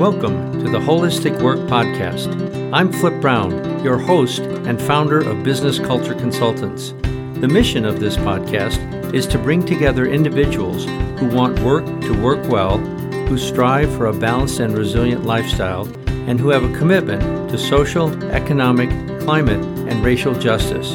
[0.00, 2.72] Welcome to the Holistic Work Podcast.
[2.72, 6.94] I'm Flip Brown, your host and founder of Business Culture Consultants.
[7.38, 10.86] The mission of this podcast is to bring together individuals
[11.20, 16.40] who want work to work well, who strive for a balanced and resilient lifestyle, and
[16.40, 18.88] who have a commitment to social, economic,
[19.20, 20.94] climate, and racial justice.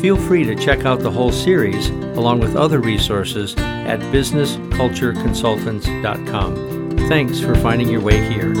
[0.00, 6.81] Feel free to check out the whole series along with other resources at businesscultureconsultants.com.
[7.12, 8.54] Thanks for finding your way here.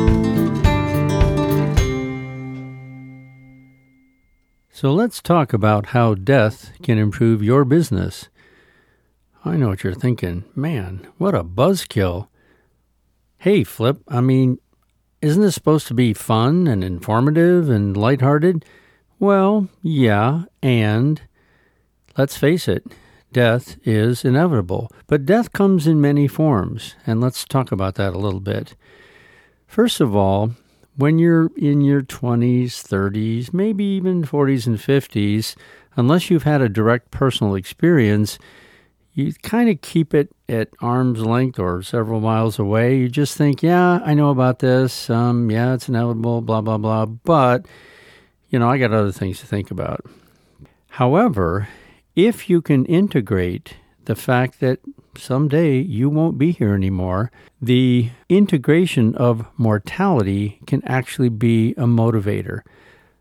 [4.70, 8.28] So let's talk about how death can improve your business.
[9.42, 10.44] I know what you're thinking.
[10.54, 12.28] Man, what a buzzkill.
[13.38, 14.58] Hey, Flip, I mean,
[15.22, 18.66] isn't this supposed to be fun and informative and lighthearted?
[19.18, 21.22] Well, yeah, and
[22.18, 22.84] let's face it,
[23.32, 24.90] death is inevitable.
[25.06, 28.74] But death comes in many forms, and let's talk about that a little bit.
[29.66, 30.52] First of all,
[30.96, 35.54] when you're in your 20s, 30s, maybe even 40s and 50s,
[35.96, 38.38] unless you've had a direct personal experience,
[39.14, 42.96] you kind of keep it at arm's length or several miles away.
[42.96, 45.10] You just think, yeah, I know about this.
[45.10, 47.06] Um, yeah, it's inevitable, blah, blah, blah.
[47.06, 47.66] But,
[48.48, 50.04] you know, I got other things to think about.
[50.88, 51.68] However,
[52.14, 54.80] if you can integrate the fact that
[55.16, 62.60] someday you won't be here anymore, the integration of mortality can actually be a motivator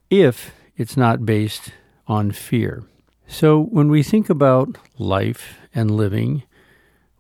[0.10, 1.72] if it's not based
[2.08, 2.84] on fear.
[3.28, 6.44] So, when we think about life and living,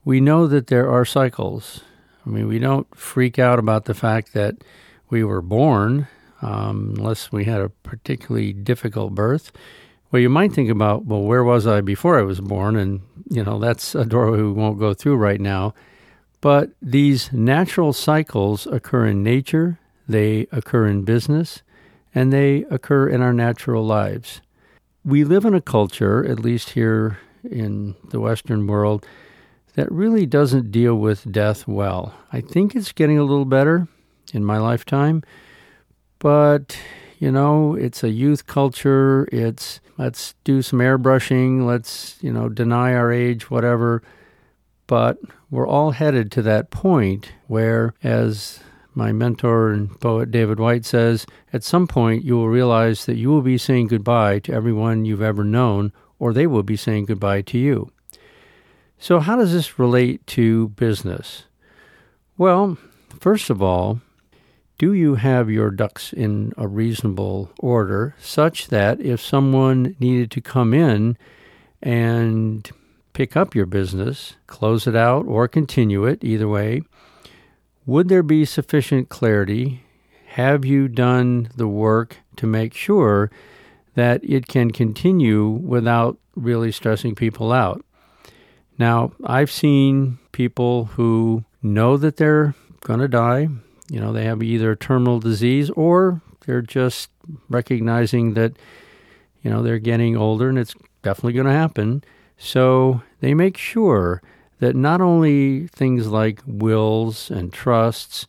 [0.03, 1.81] we know that there are cycles.
[2.25, 4.55] I mean, we don't freak out about the fact that
[5.09, 6.07] we were born
[6.41, 9.51] um, unless we had a particularly difficult birth.
[10.11, 12.75] Well, you might think about, well, where was I before I was born?
[12.75, 15.73] And, you know, that's a door we won't go through right now.
[16.41, 21.61] But these natural cycles occur in nature, they occur in business,
[22.13, 24.41] and they occur in our natural lives.
[25.05, 27.19] We live in a culture, at least here
[27.49, 29.05] in the Western world,
[29.75, 32.13] that really doesn't deal with death well.
[32.33, 33.87] I think it's getting a little better
[34.33, 35.23] in my lifetime,
[36.19, 36.77] but
[37.21, 39.29] you know, it's a youth culture.
[39.31, 44.01] It's let's do some airbrushing, let's, you know, deny our age, whatever.
[44.87, 45.19] But
[45.51, 48.61] we're all headed to that point where, as
[48.95, 53.29] my mentor and poet David Whyte says, at some point you will realize that you
[53.29, 57.43] will be saying goodbye to everyone you've ever known, or they will be saying goodbye
[57.43, 57.91] to you.
[58.97, 61.43] So, how does this relate to business?
[62.39, 62.77] Well,
[63.19, 64.01] first of all,
[64.81, 70.41] do you have your ducks in a reasonable order such that if someone needed to
[70.41, 71.15] come in
[71.83, 72.67] and
[73.13, 76.81] pick up your business, close it out, or continue it, either way,
[77.85, 79.83] would there be sufficient clarity?
[80.29, 83.29] Have you done the work to make sure
[83.93, 87.85] that it can continue without really stressing people out?
[88.79, 93.47] Now, I've seen people who know that they're going to die,
[93.91, 97.09] you know, they have either terminal disease or they're just
[97.49, 98.53] recognizing that,
[99.43, 102.01] you know, they're getting older and it's definitely going to happen.
[102.37, 104.21] So they make sure
[104.59, 108.27] that not only things like wills and trusts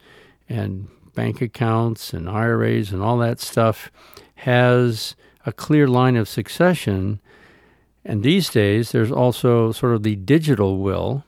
[0.49, 3.93] and bank accounts and IRAs and all that stuff
[4.35, 5.15] has
[5.47, 7.21] a clear line of succession.
[8.05, 11.25] And these days, there's also sort of the digital will,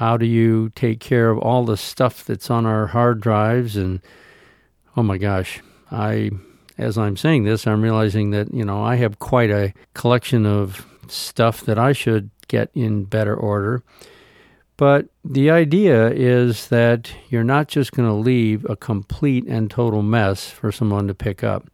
[0.00, 3.76] how do you take care of all the stuff that's on our hard drives?
[3.76, 4.00] And
[4.96, 6.30] oh my gosh, I,
[6.78, 10.86] as I'm saying this, I'm realizing that, you know, I have quite a collection of
[11.08, 13.82] stuff that I should get in better order.
[14.78, 20.00] But the idea is that you're not just going to leave a complete and total
[20.00, 21.66] mess for someone to pick up.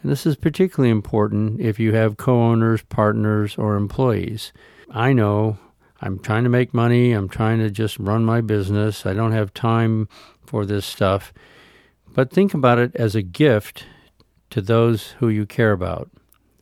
[0.00, 4.52] And this is particularly important if you have co owners, partners, or employees.
[4.88, 5.58] I know
[6.02, 7.12] I'm trying to make money.
[7.12, 9.06] I'm trying to just run my business.
[9.06, 10.08] I don't have time
[10.44, 11.32] for this stuff.
[12.12, 13.86] But think about it as a gift
[14.50, 16.10] to those who you care about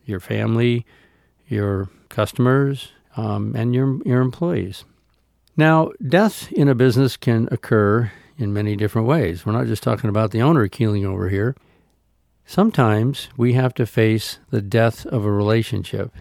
[0.04, 0.84] your family,
[1.48, 4.84] your customers, um, and your, your employees.
[5.56, 9.44] Now, death in a business can occur in many different ways.
[9.44, 11.56] We're not just talking about the owner keeling over here.
[12.44, 16.12] Sometimes we have to face the death of a relationship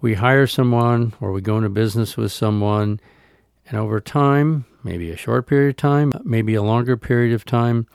[0.00, 3.00] we hire someone or we go into business with someone,
[3.68, 7.86] and over time, maybe a short period of time, maybe a longer period of time,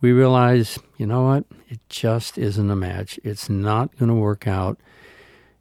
[0.00, 3.18] we realize, you know what, it just isn't a match.
[3.24, 4.78] It's not going to work out,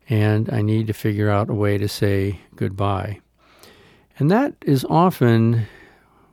[0.10, 3.22] and I need to figure out a way to say goodbye.
[4.20, 5.68] And that is often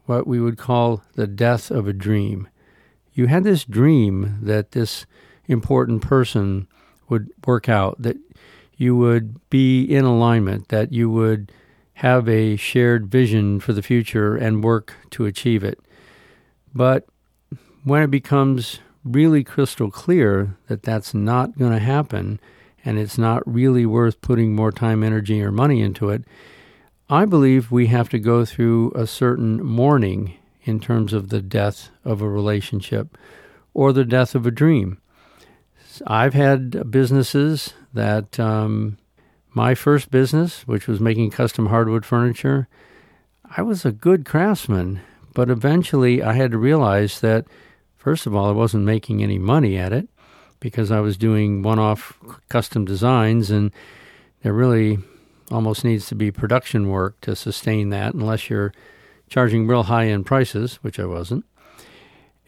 [0.07, 2.49] what we would call the death of a dream.
[3.13, 5.07] you had this dream that this
[5.47, 6.67] important person
[7.09, 8.17] would work out, that
[8.81, 11.53] you would be in alignment, that you would
[11.95, 15.79] have a shared vision for the future and work to achieve it.
[16.75, 17.07] But
[17.85, 22.41] when it becomes really crystal clear that that's not going to happen
[22.83, 26.25] and it's not really worth putting more time, energy, or money into it,
[27.11, 31.91] I believe we have to go through a certain mourning in terms of the death
[32.03, 33.19] of a relationship
[33.75, 35.03] or the death of a dream.
[36.07, 38.99] I've had businesses that um,
[39.53, 42.69] my first business, which was making custom hardwood furniture,
[43.57, 45.01] I was a good craftsman,
[45.35, 47.47] but eventually I had to realize that,
[47.97, 50.09] first of all, I wasn't making any money at it
[50.61, 53.73] because I was doing one off custom designs, and
[54.43, 54.99] there really
[55.51, 58.73] almost needs to be production work to sustain that unless you're
[59.29, 61.45] charging real high end prices, which I wasn't.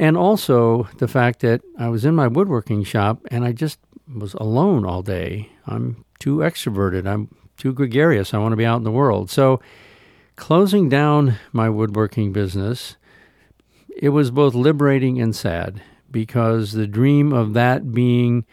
[0.03, 3.79] And also the fact that I was in my woodworking shop and I just
[4.13, 5.49] was alone all day.
[5.65, 7.07] I'm too extroverted.
[7.07, 8.35] I'm too gregarious.
[8.35, 9.31] I want to be out in the world.
[9.31, 9.61] So,
[10.35, 12.97] closing down my woodworking business,
[13.97, 18.45] it was both liberating and sad because the dream of that being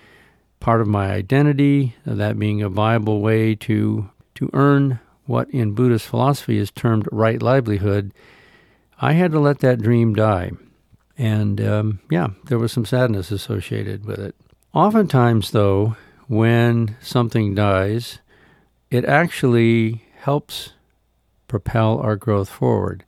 [0.59, 5.73] part of my identity, of that being a viable way to to earn what in
[5.73, 8.13] Buddhist philosophy is termed right livelihood,
[9.01, 10.51] I had to let that dream die.
[11.19, 14.36] And um, yeah, there was some sadness associated with it.
[14.74, 18.19] Oftentimes, though, when something dies,
[18.89, 20.74] it actually helps
[21.48, 23.04] propel our growth forward.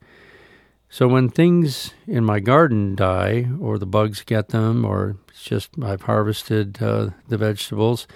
[0.90, 5.70] So when things in my garden die, or the bugs get them, or it's just
[5.82, 8.08] I've harvested uh, the vegetables,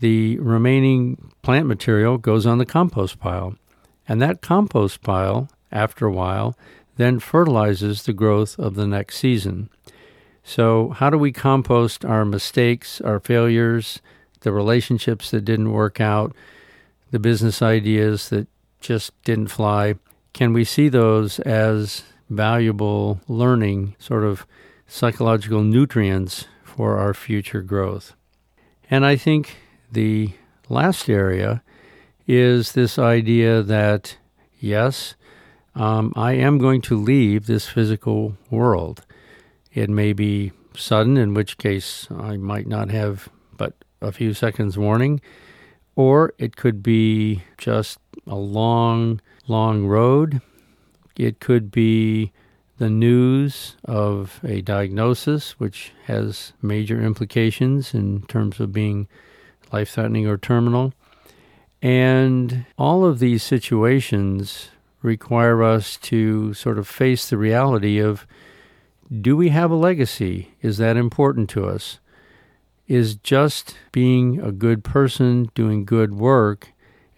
[0.00, 3.56] the remaining plant material goes on the compost pile.
[4.08, 6.56] And that compost pile, after a while,
[6.96, 9.68] then fertilizes the growth of the next season.
[10.44, 14.00] So, how do we compost our mistakes, our failures,
[14.40, 16.34] the relationships that didn't work out,
[17.10, 18.48] the business ideas that
[18.80, 19.94] just didn't fly?
[20.32, 24.46] Can we see those as valuable learning, sort of
[24.88, 28.14] psychological nutrients for our future growth?
[28.90, 29.56] And I think
[29.90, 30.32] the
[30.68, 31.62] last area
[32.26, 34.16] is this idea that,
[34.58, 35.14] yes,
[35.74, 39.04] um, I am going to leave this physical world.
[39.72, 44.76] It may be sudden, in which case I might not have but a few seconds
[44.76, 45.20] warning,
[45.94, 50.40] or it could be just a long, long road.
[51.16, 52.32] It could be
[52.78, 59.06] the news of a diagnosis, which has major implications in terms of being
[59.72, 60.92] life threatening or terminal.
[61.80, 64.71] And all of these situations
[65.02, 68.26] require us to sort of face the reality of
[69.20, 70.54] do we have a legacy?
[70.62, 71.98] Is that important to us?
[72.86, 76.68] Is just being a good person, doing good work,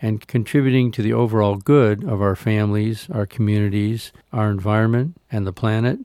[0.02, 5.52] and contributing to the overall good of our families, our communities, our environment, and the
[5.52, 6.00] planet?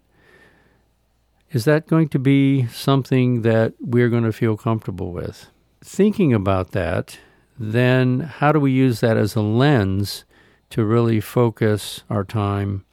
[1.51, 5.47] Is that going to be something that we're going to feel comfortable with?
[5.81, 7.17] Thinking about that,
[7.57, 10.23] then how do we use that as a lens
[10.71, 12.85] to really focus our time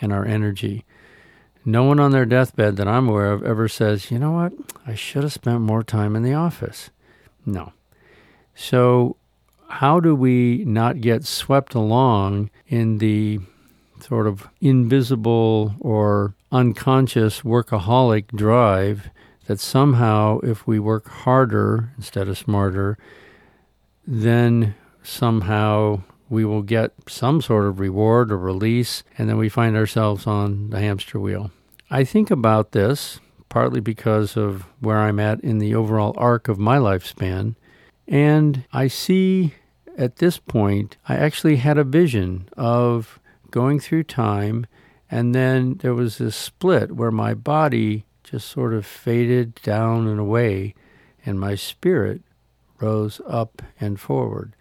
[0.00, 0.84] and our energy?
[1.64, 4.52] No one on their deathbed that I'm aware of ever says, you know what,
[4.86, 6.90] I should have spent more time in the office.
[7.46, 7.72] No.
[8.54, 9.16] So,
[9.68, 13.38] how do we not get swept along in the
[14.00, 19.08] sort of invisible or unconscious workaholic drive
[19.46, 22.98] that somehow, if we work harder instead of smarter,
[24.06, 26.02] then somehow
[26.32, 30.70] we will get some sort of reward or release, and then we find ourselves on
[30.70, 31.50] the hamster wheel.
[31.90, 33.20] I think about this
[33.50, 37.54] partly because of where I'm at in the overall arc of my lifespan,
[38.08, 39.52] and I see
[39.98, 43.20] at this point, I actually had a vision of
[43.50, 44.64] going through time,
[45.10, 50.18] and then there was this split where my body just sort of faded down and
[50.18, 50.74] away,
[51.26, 52.22] and my spirit
[52.80, 54.54] rose up and forward.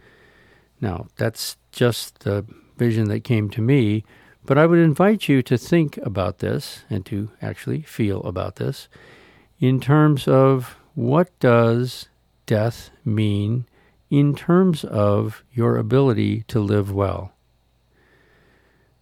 [0.82, 2.44] Now, that's just the
[2.78, 4.04] vision that came to me,
[4.44, 8.90] but I would invite you to think about this and to actually feel about this
[9.60, 12.10] in terms of what does
[12.48, 13.66] death mean
[14.10, 17.32] in terms of your ability to live well.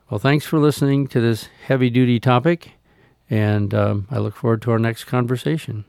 [0.10, 2.74] Well, thanks for listening to this heavy duty topic,
[3.30, 5.86] and um, I look forward to our next conversation.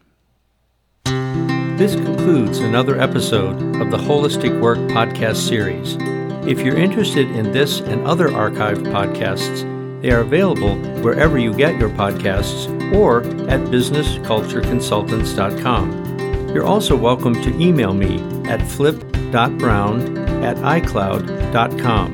[1.81, 5.97] This concludes another episode of the Holistic Work Podcast series.
[6.47, 9.63] If you're interested in this and other archived podcasts,
[10.03, 16.49] They are available wherever you get your podcasts or at businesscultureconsultants.com.
[16.51, 22.13] You're also welcome to email me at flip.brown at icloud.com.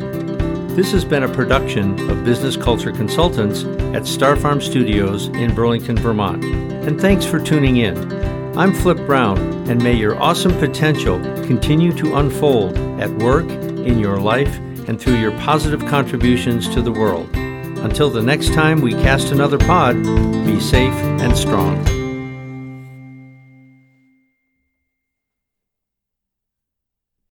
[0.76, 3.64] This has been a production of Business Culture Consultants
[3.96, 6.44] at Star Farm Studios in Burlington, Vermont.
[6.44, 8.15] And thanks for tuning in.
[8.56, 9.36] I'm Flip Brown,
[9.68, 14.56] and may your awesome potential continue to unfold at work, in your life,
[14.88, 17.28] and through your positive contributions to the world.
[17.36, 20.02] Until the next time we cast another pod,
[20.46, 21.95] be safe and strong.